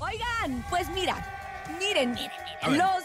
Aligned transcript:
Oigan, 0.00 0.64
pues 0.70 0.88
mira, 0.90 1.14
miren, 1.78 2.10
miren, 2.12 2.30
miren. 2.62 2.78
Los 2.78 3.04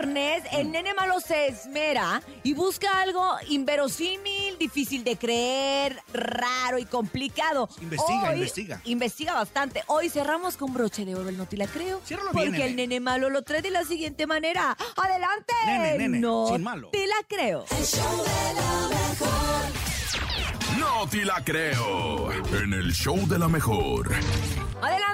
viernes 0.00 0.44
el 0.52 0.70
nene 0.70 0.94
malo 0.94 1.18
se 1.18 1.48
esmera 1.48 2.22
y 2.44 2.54
busca 2.54 3.00
algo 3.00 3.36
inverosímil, 3.48 4.56
difícil 4.56 5.02
de 5.02 5.16
creer, 5.16 6.00
raro 6.12 6.78
y 6.78 6.84
complicado. 6.84 7.68
Investiga, 7.80 8.28
Hoy- 8.30 8.34
investiga. 8.36 8.80
Investiga 8.84 9.32
bastante. 9.34 9.82
Hoy 9.88 10.10
cerramos 10.10 10.56
con 10.56 10.72
broche 10.72 11.04
de 11.04 11.16
oro 11.16 11.28
el 11.28 11.36
no 11.36 11.46
te 11.46 11.56
la 11.56 11.66
creo. 11.66 12.00
Ciérralo 12.04 12.30
Porque 12.32 12.50
bien, 12.50 12.62
el 12.62 12.70
nene. 12.76 12.86
nene 12.88 13.00
malo 13.00 13.30
lo 13.30 13.42
trae 13.42 13.60
de 13.62 13.70
la 13.72 13.82
siguiente 13.84 14.26
manera. 14.28 14.76
¡Adelante! 14.96 15.54
Nene, 15.66 15.98
nene, 15.98 16.18
no 16.20 16.48
sin 16.52 16.62
malo. 16.62 16.90
te 16.90 17.04
la 17.06 17.16
creo. 17.26 17.64
No 20.78 21.08
te 21.08 21.24
la 21.24 21.42
creo. 21.44 22.32
En 22.32 22.72
el 22.72 22.92
show 22.92 23.26
de 23.26 23.38
la 23.38 23.48
mejor. 23.48 24.14
Adelante, 24.80 25.07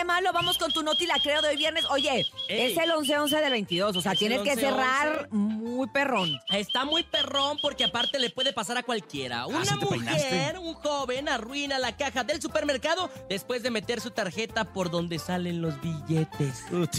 nene 0.00 0.04
malo, 0.04 0.32
vamos 0.32 0.58
con 0.58 0.72
tu 0.72 0.82
noti 0.82 1.06
la 1.06 1.18
creo 1.22 1.42
de 1.42 1.48
hoy 1.48 1.56
viernes. 1.56 1.84
Oye, 1.90 2.26
Ey. 2.48 2.72
es 2.72 2.78
el 2.78 2.90
11-11 2.90 3.40
del 3.40 3.50
22, 3.50 3.96
o 3.96 4.00
sea, 4.00 4.12
Es 4.12 4.18
tienes 4.18 4.40
que 4.42 4.52
11-11. 4.52 4.60
cerrar 4.60 5.28
muy 5.30 5.86
perrón. 5.88 6.38
Está 6.50 6.84
muy 6.84 7.02
perrón 7.02 7.58
porque 7.60 7.84
aparte 7.84 8.18
le 8.18 8.30
puede 8.30 8.52
pasar 8.52 8.78
a 8.78 8.82
cualquiera. 8.82 9.46
Una 9.46 9.60
Ah, 9.60 9.64
¿sí 9.64 9.78
te 9.78 9.84
mujer, 9.84 9.98
peinaste? 9.98 10.58
un 10.58 10.74
joven, 10.74 11.28
arruina 11.28 11.78
la 11.78 11.96
caja 11.96 12.24
del 12.24 12.40
supermercado 12.40 13.10
después 13.28 13.62
de 13.62 13.70
meter 13.70 14.00
su 14.00 14.10
tarjeta 14.10 14.72
por 14.72 14.90
donde 14.90 15.18
salen 15.18 15.60
los 15.62 15.74
billetes. 15.80 16.64
Ut. 16.72 16.90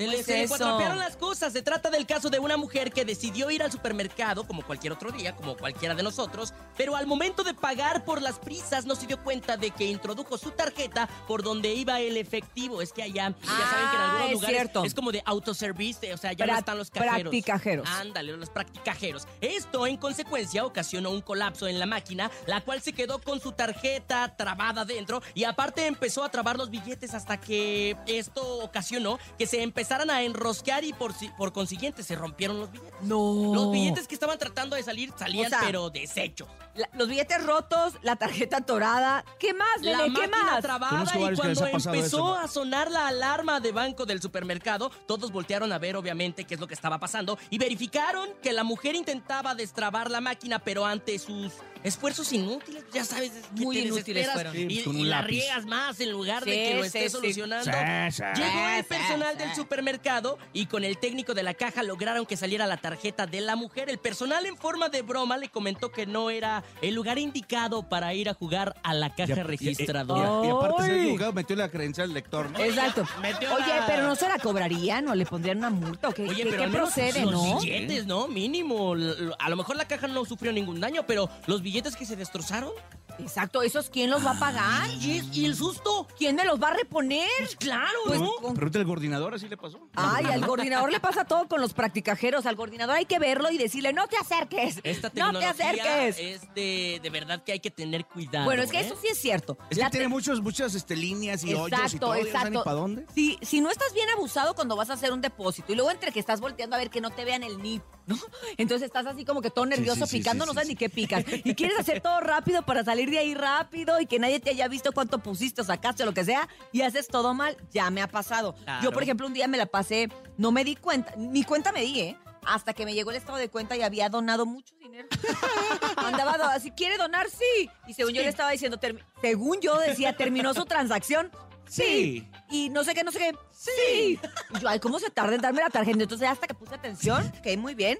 Se 0.00 0.06
¿Cómo 0.06 0.12
le, 0.12 0.20
es 0.20 0.26
se 0.26 0.32
le 0.32 0.42
eso? 0.44 0.48
cuatrapearon 0.56 0.98
las 0.98 1.16
cosas. 1.16 1.52
Se 1.52 1.62
trata 1.62 1.90
del 1.90 2.06
caso 2.06 2.30
de 2.30 2.38
una 2.38 2.56
mujer 2.56 2.92
que 2.92 3.04
decidió 3.04 3.50
ir 3.50 3.62
al 3.62 3.70
supermercado 3.70 4.44
como 4.46 4.62
cualquier 4.62 4.92
otro 4.92 5.10
día, 5.12 5.34
como 5.36 5.56
cualquiera 5.56 5.94
de 5.94 6.02
nosotros, 6.02 6.52
pero 6.76 6.96
al 6.96 7.06
momento 7.06 7.42
de 7.44 7.54
pagar 7.54 8.04
por 8.04 8.22
las 8.22 8.38
prisas 8.38 8.86
no 8.86 8.94
se 8.94 9.06
dio 9.06 9.22
cuenta 9.22 9.56
de 9.56 9.70
que 9.70 9.84
introdujo 9.84 10.38
su 10.38 10.50
tarjeta 10.52 11.06
por 11.28 11.42
donde 11.42 11.74
iba 11.74 12.00
el 12.00 12.16
efectivo. 12.16 12.80
Es 12.82 12.92
que 12.92 13.02
allá, 13.02 13.34
ya 13.40 13.46
saben 13.46 13.90
que 13.90 13.96
en 13.96 14.00
Ah, 14.00 14.04
algunos 14.10 14.26
es 14.28 14.32
lugares 14.32 14.56
cierto. 14.56 14.84
es 14.84 14.94
como 14.94 15.12
de 15.12 15.22
autoservice, 15.26 16.14
o 16.14 16.16
sea, 16.16 16.32
ya 16.32 16.46
no 16.46 16.56
están 16.56 16.78
los 16.78 16.90
cajeros. 16.90 17.20
practicajeros. 17.22 17.88
Ándale, 17.88 18.36
los 18.36 18.50
practicajeros. 18.50 19.26
Esto, 19.40 19.86
en 19.86 19.96
consecuencia, 19.96 20.64
ocasionó 20.64 21.10
un 21.10 21.20
colapso 21.20 21.68
en 21.68 21.78
la 21.78 21.86
máquina, 21.86 22.30
la 22.46 22.60
cual 22.62 22.80
se 22.80 22.92
quedó 22.92 23.20
con 23.20 23.40
su 23.40 23.52
tarjeta 23.52 24.34
trabada 24.36 24.84
dentro 24.84 25.22
y 25.34 25.44
aparte 25.44 25.86
empezó 25.86 26.24
a 26.24 26.30
trabar 26.30 26.56
los 26.56 26.70
billetes 26.70 27.14
hasta 27.14 27.38
que 27.38 27.96
esto 28.06 28.58
ocasionó 28.64 29.18
que 29.38 29.46
se 29.46 29.62
empezaran 29.90 30.10
a 30.10 30.22
enrosquear 30.22 30.84
y 30.84 30.92
por, 30.92 31.12
si- 31.12 31.30
por 31.30 31.52
consiguiente 31.52 32.04
se 32.04 32.14
rompieron 32.14 32.60
los 32.60 32.70
billetes. 32.70 32.92
No. 33.02 33.52
Los 33.52 33.72
billetes 33.72 34.06
que 34.06 34.14
estaban 34.14 34.38
tratando 34.38 34.76
de 34.76 34.84
salir 34.84 35.12
salían, 35.18 35.46
O 35.46 35.48
sea, 35.48 35.58
pero 35.66 35.90
deshechos. 35.90 36.46
La- 36.76 36.88
los 36.92 37.08
billetes 37.08 37.44
rotos, 37.44 37.94
la 38.02 38.14
tarjeta 38.14 38.58
atorada. 38.58 39.24
¿Qué 39.40 39.52
más, 39.52 39.66
La? 39.82 40.04
¿Qué 40.04 40.10
máquina 40.10 40.42
más? 40.44 40.62
trabada 40.62 41.02
y 41.12 41.34
cuando 41.34 41.66
empezó 41.66 41.92
eso. 41.92 42.34
a 42.36 42.46
sonar 42.46 42.88
la 42.88 43.08
alarma 43.08 43.58
de 43.58 43.72
banco 43.72 44.06
del 44.06 44.22
supermercado, 44.22 44.90
todos 45.08 45.32
voltearon 45.32 45.72
a 45.72 45.78
ver 45.78 45.96
obviamente 45.96 46.44
qué 46.44 46.54
es 46.54 46.60
lo 46.60 46.68
que 46.68 46.74
estaba 46.74 46.98
pasando 47.00 47.36
y 47.50 47.58
verificaron 47.58 48.28
que 48.40 48.52
la 48.52 48.62
mujer 48.62 48.94
intentaba 48.94 49.56
destrabar 49.56 50.08
la 50.08 50.20
máquina, 50.20 50.60
pero 50.60 50.86
ante 50.86 51.18
sus 51.18 51.52
esfuerzos 51.84 52.32
inútiles, 52.32 52.84
ya 52.92 53.04
sabes, 53.04 53.30
que 53.56 53.64
Muy 53.64 53.76
te 53.76 53.82
inútiles 53.88 54.30
fueron. 54.30 54.56
Y, 54.58 54.64
pues, 54.82 54.86
y 54.86 54.88
un 54.88 55.08
la 55.08 55.22
riegas 55.22 55.64
más 55.66 55.98
en 56.00 56.10
lugar 56.12 56.44
de 56.44 56.52
que 56.52 56.74
lo 56.76 56.84
estés 56.84 57.04
sí. 57.04 57.08
solucionando. 57.10 57.64
Sí, 57.70 57.70
sí. 58.16 58.22
Llegó 58.36 58.68
el 58.76 58.84
personal 58.84 59.34
sí, 59.38 59.44
del 59.44 59.54
supermercado 59.54 60.38
y 60.52 60.66
con 60.66 60.84
el 60.84 60.98
técnico 60.98 61.34
de 61.34 61.42
la 61.42 61.54
caja 61.54 61.82
lograron 61.82 62.26
que 62.26 62.36
saliera 62.36 62.66
la 62.66 62.76
tarjeta 62.76 63.26
de 63.26 63.40
la 63.40 63.56
mujer. 63.56 63.88
El 63.88 63.98
personal 63.98 64.44
en 64.46 64.56
forma 64.56 64.88
de 64.88 65.02
broma 65.02 65.36
le 65.38 65.48
comentó 65.48 65.90
que 65.90 66.06
no 66.06 66.30
era 66.30 66.62
el 66.82 66.94
lugar 66.94 67.18
indicado 67.18 67.88
para 67.88 68.12
ir 68.14 68.28
a 68.28 68.34
jugar 68.34 68.76
a 68.82 68.92
la 68.94 69.14
caja 69.14 69.34
Ya- 69.34 69.42
registradora. 69.42 70.40
Y, 70.44 70.48
y 70.48 70.50
aparte 70.50 70.82
se 70.84 71.02
equivocado, 71.02 71.32
metió 71.32 71.56
la 71.56 71.70
credencial 71.70 72.08
del 72.08 72.14
lector, 72.14 72.50
¿no? 72.50 72.58
Exacto. 72.58 73.04
Metió 73.22 73.54
Oye, 73.54 73.66
la- 73.68 73.86
pero 73.86 74.02
no 74.02 74.14
se 74.16 74.28
la 74.28 74.38
cobrarían 74.38 75.08
o 75.08 75.14
le 75.14 75.24
pondrían 75.26 75.58
una 75.58 75.70
multa 75.70 76.08
o 76.08 76.12
qué, 76.12 76.22
Oye, 76.28 76.44
¿Qué- 76.44 76.50
pero 76.50 76.58
qué 76.58 76.64
al 76.64 76.70
procede, 76.72 77.22
los 77.22 77.32
¿no? 77.32 77.60
billetes, 77.60 78.06
¿no? 78.06 78.28
Mínimo. 78.28 78.94
A 79.38 79.48
lo 79.48 79.56
mejor 79.56 79.76
la 79.76 79.86
caja 79.86 80.06
no 80.08 80.24
sufrió 80.24 80.52
ningún 80.52 80.80
daño, 80.80 81.04
pero 81.06 81.28
los 81.46 81.62
billetes 81.62 81.69
que 81.70 82.04
se 82.06 82.16
destrozaron. 82.16 82.72
Exacto, 83.18 83.60
¿esos 83.62 83.90
quién 83.90 84.08
los 84.08 84.24
va 84.24 84.30
a 84.30 84.38
pagar? 84.38 84.88
¿Y, 84.98 85.20
y 85.32 85.44
el 85.44 85.54
susto? 85.54 86.06
¿Quién 86.16 86.36
me 86.36 86.44
los 86.44 86.60
va 86.62 86.68
a 86.68 86.74
reponer? 86.74 87.28
Pues 87.38 87.54
claro, 87.56 87.98
Pues, 88.06 88.18
¿no? 88.18 88.32
con- 88.40 88.54
Pregúntale 88.54 88.82
al 88.82 88.88
coordinador, 88.88 89.34
así 89.34 89.46
le 89.46 89.58
pasó. 89.58 89.78
Ay, 89.94 90.24
al 90.24 90.46
coordinador 90.46 90.90
le 90.90 91.00
pasa 91.00 91.24
todo 91.26 91.46
con 91.46 91.60
los 91.60 91.74
practicajeros. 91.74 92.46
Al 92.46 92.56
coordinador 92.56 92.96
hay 92.96 93.04
que 93.04 93.18
verlo 93.18 93.50
y 93.50 93.58
decirle, 93.58 93.92
no 93.92 94.06
te 94.08 94.16
acerques. 94.16 94.80
Esta 94.84 95.08
no 95.08 95.12
te 95.12 95.20
tecnología 95.20 95.50
acerques. 95.50 96.18
es 96.18 96.54
de, 96.54 96.98
de 97.02 97.10
verdad 97.10 97.42
que 97.44 97.52
hay 97.52 97.60
que 97.60 97.70
tener 97.70 98.06
cuidado. 98.06 98.46
bueno, 98.46 98.62
es 98.62 98.70
que 98.70 98.78
¿eh? 98.78 98.86
eso 98.86 98.96
sí 99.00 99.08
es 99.08 99.18
cierto. 99.20 99.58
Es 99.68 99.76
La 99.76 99.86
que 99.86 99.90
tiene 99.92 100.06
te- 100.06 100.10
muchos, 100.10 100.40
muchas 100.40 100.74
este, 100.74 100.96
líneas 100.96 101.44
y 101.44 101.52
hoyos 101.52 101.68
y 101.70 101.74
Exacto, 101.74 101.98
todo. 102.06 102.14
exacto. 102.14 102.50
ni 102.50 102.58
para 102.64 102.72
dónde. 102.76 103.06
Si, 103.14 103.38
si 103.42 103.60
no 103.60 103.70
estás 103.70 103.92
bien 103.92 104.08
abusado 104.16 104.54
cuando 104.54 104.76
vas 104.76 104.88
a 104.88 104.94
hacer 104.94 105.12
un 105.12 105.20
depósito 105.20 105.72
y 105.72 105.76
luego 105.76 105.90
entre 105.90 106.10
que 106.10 106.20
estás 106.20 106.40
volteando 106.40 106.74
a 106.76 106.78
ver 106.78 106.88
que 106.88 107.02
no 107.02 107.10
te 107.10 107.24
vean 107.26 107.42
el 107.42 107.58
NIP, 107.60 107.82
¿no? 108.10 108.18
Entonces 108.58 108.86
estás 108.86 109.06
así 109.06 109.24
como 109.24 109.40
que 109.40 109.50
todo 109.50 109.64
nervioso, 109.66 110.04
sí, 110.04 110.10
sí, 110.10 110.18
picando, 110.18 110.44
sí, 110.44 110.48
no 110.48 110.54
sabes 110.54 110.66
sí. 110.68 110.74
ni 110.74 110.76
qué 110.76 110.90
picas. 110.90 111.24
Y 111.44 111.54
quieres 111.54 111.78
hacer 111.78 112.00
todo 112.00 112.20
rápido 112.20 112.62
para 112.66 112.84
salir 112.84 113.08
de 113.10 113.18
ahí 113.18 113.34
rápido 113.34 114.00
y 114.00 114.06
que 114.06 114.18
nadie 114.18 114.40
te 114.40 114.50
haya 114.50 114.68
visto 114.68 114.92
cuánto 114.92 115.18
pusiste 115.20 115.62
o 115.62 115.64
sacaste 115.64 116.02
o 116.02 116.06
lo 116.06 116.12
que 116.14 116.24
sea 116.24 116.48
y 116.72 116.82
haces 116.82 117.06
todo 117.08 117.32
mal. 117.32 117.56
Ya 117.72 117.88
me 117.90 118.02
ha 118.02 118.08
pasado. 118.08 118.54
Claro. 118.54 118.82
Yo, 118.84 118.92
por 118.92 119.02
ejemplo, 119.02 119.26
un 119.26 119.32
día 119.32 119.48
me 119.48 119.56
la 119.56 119.66
pasé, 119.66 120.08
no 120.36 120.52
me 120.52 120.64
di 120.64 120.76
cuenta, 120.76 121.14
ni 121.16 121.44
cuenta 121.44 121.72
me 121.72 121.82
di, 121.82 122.00
¿eh? 122.00 122.16
Hasta 122.44 122.72
que 122.72 122.84
me 122.86 122.94
llegó 122.94 123.10
el 123.10 123.16
estado 123.18 123.38
de 123.38 123.48
cuenta 123.50 123.76
y 123.76 123.82
había 123.82 124.08
donado 124.08 124.46
mucho 124.46 124.74
dinero. 124.78 125.08
Andaba, 125.96 126.38
do- 126.38 126.44
así, 126.44 126.70
¿quiere 126.70 126.96
donar? 126.96 127.28
Sí. 127.28 127.68
Y 127.86 127.94
según 127.94 128.14
yo 128.14 128.22
le 128.22 128.28
estaba 128.28 128.50
diciendo, 128.50 128.78
según 129.20 129.60
yo 129.60 129.78
decía, 129.78 130.16
terminó 130.16 130.54
su 130.54 130.64
transacción. 130.64 131.30
Sí. 131.70 132.28
Y 132.50 132.68
no 132.68 132.82
sé 132.82 132.94
qué, 132.94 133.04
no 133.04 133.12
sé 133.12 133.18
qué. 133.18 133.32
Sí. 133.52 134.18
Y 134.54 134.58
yo, 134.58 134.68
ay, 134.68 134.80
¿cómo 134.80 134.98
se 134.98 135.08
tarda 135.08 135.36
en 135.36 135.40
darme 135.40 135.60
la 135.60 135.70
tarjeta? 135.70 136.02
Entonces, 136.02 136.28
hasta 136.28 136.48
que 136.48 136.54
puse 136.54 136.74
atención, 136.74 137.30
que 137.42 137.56
muy 137.56 137.74
bien. 137.74 137.96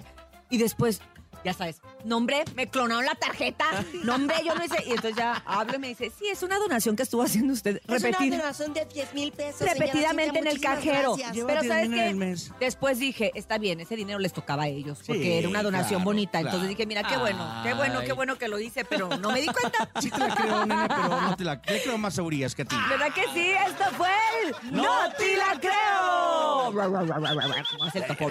Y 0.51 0.59
después, 0.59 1.01
ya 1.45 1.53
sabes, 1.55 1.81
nombre, 2.05 2.45
me 2.55 2.69
clonaron 2.69 3.05
la 3.05 3.15
tarjeta. 3.15 3.65
Nombre, 4.05 4.37
yo 4.45 4.55
no 4.55 4.65
hice. 4.65 4.83
Y 4.87 4.91
entonces 4.91 5.17
ya 5.17 5.43
hablo 5.47 5.77
y 5.77 5.79
me 5.79 5.89
dice, 5.89 6.11
sí, 6.19 6.29
es 6.29 6.43
una 6.43 6.59
donación 6.59 6.97
que 6.97 7.03
estuvo 7.03 7.23
haciendo 7.23 7.53
usted. 7.53 7.81
Repetida. 7.87 8.39
donación 8.39 8.73
de 8.75 8.85
10 8.85 9.15
mil 9.15 9.33
pesos. 9.33 9.61
Repetidamente 9.61 10.39
en 10.39 10.47
el 10.47 10.61
cajero. 10.61 11.17
Pero 11.17 11.63
10 11.63 11.67
¿sabes 11.67 11.89
qué? 11.89 12.37
Después 12.61 12.99
dije, 12.99 13.33
está 13.35 13.59
bien, 13.59 13.81
ese 13.81 13.97
dinero 13.97 14.19
les 14.19 14.33
tocaba 14.33 14.65
a 14.65 14.69
ellos, 14.69 14.99
porque 15.07 15.23
Sí, 15.23 15.33
era 15.33 15.49
una 15.49 15.63
donación 15.63 16.01
claro, 16.01 16.05
bonita. 16.05 16.31
claro. 16.33 16.47
Entonces 16.49 16.69
dije, 16.71 16.87
mira, 16.87 17.03
qué 17.05 17.17
bueno, 17.17 17.61
qué 17.63 17.75
bueno, 17.75 18.01
qué 18.01 18.13
bueno 18.13 18.39
que 18.39 18.49
lo 18.49 18.59
hice, 18.59 18.85
pero 18.85 19.09
no 19.19 19.31
me 19.31 19.41
di 19.41 19.47
cuenta. 19.49 19.89
Sí 20.01 20.11
te 20.11 20.19
la 20.19 20.35
creo, 20.35 20.67
nene, 20.67 20.89
pero 20.89 21.21
no 21.21 21.37
te 21.37 21.45
la 21.45 21.61
creo 21.61 21.99
más 21.99 22.15
segurías 22.15 22.55
que 22.55 22.63
a 22.63 22.65
ti. 22.65 22.77
¿Verdad 22.89 23.13
que 23.15 23.25
sí? 23.35 23.51
Esto 23.51 23.85
fue 23.97 24.09
el 24.45 24.73
¡No 24.73 25.11
te 25.17 25.37
la 25.37 25.61
creo! 25.61 26.73
¿Cómo 27.71 27.85
hace 27.85 27.99
el 27.99 28.07
topo? 28.07 28.31